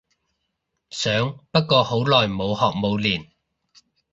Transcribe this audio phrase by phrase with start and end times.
[0.03, 0.05] 想
[1.51, 3.29] 不過好耐冇學冇練